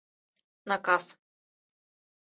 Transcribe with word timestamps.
Накас. 0.69 1.05